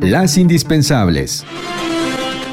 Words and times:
Las 0.00 0.36
indispensables. 0.36 1.44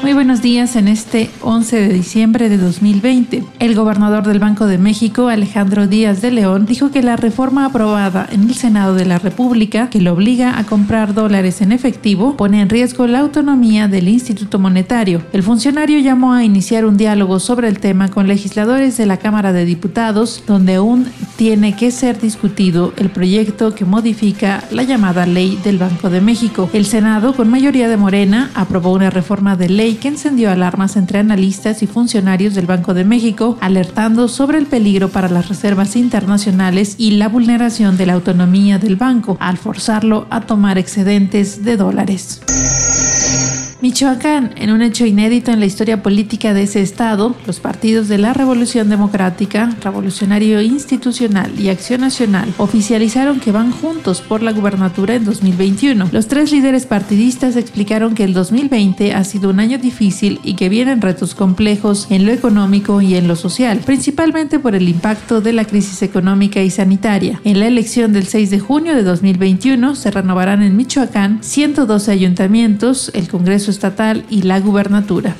Muy 0.02 0.14
buenos 0.14 0.40
días 0.40 0.76
en 0.76 0.88
este 0.88 1.28
11 1.42 1.76
de 1.76 1.88
diciembre 1.92 2.48
de 2.48 2.56
2020. 2.56 3.44
El 3.58 3.74
gobernador 3.74 4.26
del 4.26 4.38
Banco 4.38 4.66
de 4.66 4.78
México, 4.78 5.28
Alejandro 5.28 5.86
Díaz 5.86 6.22
de 6.22 6.30
León, 6.30 6.64
dijo 6.64 6.90
que 6.90 7.02
la 7.02 7.16
reforma 7.16 7.66
aprobada 7.66 8.26
en 8.32 8.44
el 8.44 8.54
Senado 8.54 8.94
de 8.94 9.04
la 9.04 9.18
República, 9.18 9.90
que 9.90 10.00
lo 10.00 10.14
obliga 10.14 10.58
a 10.58 10.64
comprar 10.64 11.12
dólares 11.12 11.60
en 11.60 11.70
efectivo, 11.70 12.34
pone 12.38 12.62
en 12.62 12.70
riesgo 12.70 13.06
la 13.06 13.20
autonomía 13.20 13.88
del 13.88 14.08
Instituto 14.08 14.58
Monetario. 14.58 15.22
El 15.34 15.42
funcionario 15.42 15.98
llamó 15.98 16.32
a 16.32 16.44
iniciar 16.44 16.86
un 16.86 16.96
diálogo 16.96 17.38
sobre 17.38 17.68
el 17.68 17.78
tema 17.78 18.08
con 18.08 18.26
legisladores 18.26 18.96
de 18.96 19.04
la 19.04 19.18
Cámara 19.18 19.52
de 19.52 19.66
Diputados, 19.66 20.42
donde 20.46 20.76
aún 20.76 21.08
tiene 21.40 21.74
que 21.74 21.90
ser 21.90 22.20
discutido 22.20 22.92
el 22.98 23.08
proyecto 23.08 23.74
que 23.74 23.86
modifica 23.86 24.62
la 24.70 24.82
llamada 24.82 25.24
ley 25.24 25.58
del 25.64 25.78
Banco 25.78 26.10
de 26.10 26.20
México. 26.20 26.68
El 26.74 26.84
Senado, 26.84 27.34
con 27.34 27.48
mayoría 27.48 27.88
de 27.88 27.96
Morena, 27.96 28.50
aprobó 28.54 28.92
una 28.92 29.08
reforma 29.08 29.56
de 29.56 29.70
ley 29.70 29.94
que 29.94 30.08
encendió 30.08 30.50
alarmas 30.50 30.96
entre 30.96 31.18
analistas 31.18 31.82
y 31.82 31.86
funcionarios 31.86 32.54
del 32.54 32.66
Banco 32.66 32.92
de 32.92 33.04
México, 33.04 33.56
alertando 33.62 34.28
sobre 34.28 34.58
el 34.58 34.66
peligro 34.66 35.08
para 35.08 35.30
las 35.30 35.48
reservas 35.48 35.96
internacionales 35.96 36.96
y 36.98 37.12
la 37.12 37.30
vulneración 37.30 37.96
de 37.96 38.04
la 38.04 38.12
autonomía 38.12 38.78
del 38.78 38.96
banco 38.96 39.38
al 39.40 39.56
forzarlo 39.56 40.26
a 40.28 40.42
tomar 40.42 40.76
excedentes 40.76 41.64
de 41.64 41.78
dólares. 41.78 42.42
Michoacán, 43.90 44.52
en 44.54 44.70
un 44.70 44.82
hecho 44.82 45.04
inédito 45.04 45.50
en 45.50 45.58
la 45.58 45.66
historia 45.66 46.00
política 46.00 46.54
de 46.54 46.62
ese 46.62 46.80
estado, 46.80 47.34
los 47.44 47.58
partidos 47.58 48.06
de 48.06 48.18
la 48.18 48.32
Revolución 48.32 48.88
Democrática, 48.88 49.74
Revolucionario 49.82 50.62
Institucional 50.62 51.58
y 51.58 51.70
Acción 51.70 52.02
Nacional 52.02 52.54
oficializaron 52.58 53.40
que 53.40 53.50
van 53.50 53.72
juntos 53.72 54.20
por 54.20 54.44
la 54.44 54.52
gubernatura 54.52 55.16
en 55.16 55.24
2021. 55.24 56.08
Los 56.12 56.28
tres 56.28 56.52
líderes 56.52 56.86
partidistas 56.86 57.56
explicaron 57.56 58.14
que 58.14 58.22
el 58.22 58.32
2020 58.32 59.12
ha 59.12 59.24
sido 59.24 59.50
un 59.50 59.58
año 59.58 59.76
difícil 59.76 60.38
y 60.44 60.54
que 60.54 60.68
vienen 60.68 61.00
retos 61.00 61.34
complejos 61.34 62.06
en 62.10 62.26
lo 62.26 62.30
económico 62.30 63.00
y 63.00 63.16
en 63.16 63.26
lo 63.26 63.34
social, 63.34 63.80
principalmente 63.84 64.60
por 64.60 64.76
el 64.76 64.88
impacto 64.88 65.40
de 65.40 65.52
la 65.52 65.64
crisis 65.64 66.02
económica 66.02 66.62
y 66.62 66.70
sanitaria. 66.70 67.40
En 67.42 67.58
la 67.58 67.66
elección 67.66 68.12
del 68.12 68.28
6 68.28 68.50
de 68.50 68.60
junio 68.60 68.94
de 68.94 69.02
2021 69.02 69.96
se 69.96 70.12
renovarán 70.12 70.62
en 70.62 70.76
Michoacán 70.76 71.40
112 71.42 72.12
ayuntamientos, 72.12 73.10
el 73.14 73.26
Congreso 73.26 73.72
estatal 73.80 74.26
y 74.28 74.42
la 74.42 74.60
gubernatura. 74.60 75.34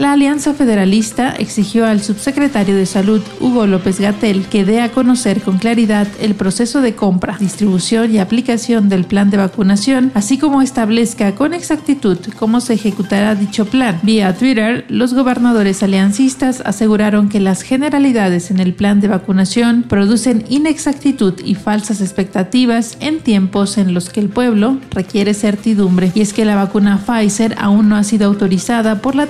La 0.00 0.12
Alianza 0.12 0.54
Federalista 0.54 1.32
exigió 1.32 1.84
al 1.84 2.00
subsecretario 2.00 2.74
de 2.74 2.86
Salud, 2.86 3.20
Hugo 3.38 3.66
López 3.66 4.00
Gatel, 4.00 4.46
que 4.46 4.64
dé 4.64 4.80
a 4.80 4.92
conocer 4.92 5.42
con 5.42 5.58
claridad 5.58 6.08
el 6.22 6.34
proceso 6.34 6.80
de 6.80 6.94
compra, 6.94 7.36
distribución 7.38 8.10
y 8.10 8.18
aplicación 8.18 8.88
del 8.88 9.04
plan 9.04 9.28
de 9.28 9.36
vacunación, 9.36 10.10
así 10.14 10.38
como 10.38 10.62
establezca 10.62 11.34
con 11.34 11.52
exactitud 11.52 12.16
cómo 12.38 12.62
se 12.62 12.72
ejecutará 12.72 13.34
dicho 13.34 13.66
plan. 13.66 14.00
Vía 14.02 14.34
Twitter, 14.34 14.86
los 14.88 15.12
gobernadores 15.12 15.82
aliancistas 15.82 16.62
aseguraron 16.64 17.28
que 17.28 17.38
las 17.38 17.60
generalidades 17.60 18.50
en 18.50 18.58
el 18.58 18.72
plan 18.72 19.02
de 19.02 19.08
vacunación 19.08 19.82
producen 19.82 20.46
inexactitud 20.48 21.34
y 21.44 21.56
falsas 21.56 22.00
expectativas 22.00 22.96
en 23.00 23.20
tiempos 23.20 23.76
en 23.76 23.92
los 23.92 24.08
que 24.08 24.20
el 24.20 24.30
pueblo 24.30 24.78
requiere 24.92 25.34
certidumbre. 25.34 26.10
Y 26.14 26.22
es 26.22 26.32
que 26.32 26.46
la 26.46 26.56
vacuna 26.56 27.04
Pfizer 27.04 27.54
aún 27.58 27.90
no 27.90 27.96
ha 27.96 28.04
sido 28.04 28.26
autorizada 28.28 29.02
por 29.02 29.14
la 29.14 29.24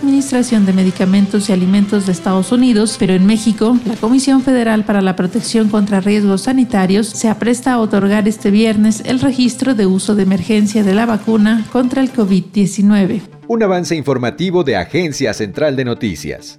De 0.66 0.72
Medicamentos 0.72 1.48
y 1.48 1.52
Alimentos 1.52 2.06
de 2.06 2.12
Estados 2.12 2.50
Unidos, 2.50 2.96
pero 2.98 3.14
en 3.14 3.24
México, 3.26 3.78
la 3.86 3.94
Comisión 3.94 4.42
Federal 4.42 4.84
para 4.84 5.00
la 5.00 5.16
Protección 5.16 5.68
contra 5.68 6.00
Riesgos 6.00 6.42
Sanitarios 6.42 7.06
se 7.06 7.28
apresta 7.28 7.72
a 7.72 7.78
otorgar 7.78 8.26
este 8.26 8.50
viernes 8.50 9.02
el 9.06 9.20
registro 9.20 9.74
de 9.74 9.86
uso 9.86 10.14
de 10.14 10.24
emergencia 10.24 10.82
de 10.82 10.94
la 10.94 11.06
vacuna 11.06 11.64
contra 11.70 12.02
el 12.02 12.12
COVID-19. 12.12 13.20
Un 13.46 13.62
avance 13.62 13.94
informativo 13.94 14.64
de 14.64 14.76
Agencia 14.76 15.34
Central 15.34 15.76
de 15.76 15.84
Noticias. 15.84 16.58